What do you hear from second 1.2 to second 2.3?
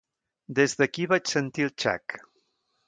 sentir el xac.